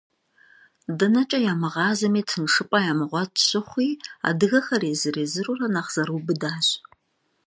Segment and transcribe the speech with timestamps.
[0.97, 3.89] Дэнэкӏэ ямыгъэзами тыншыпӏэ ямыгъуэт щыхъуи,
[4.27, 6.67] адыгэхэр езыр-езырурэ нэхъ зэрыубыдащ.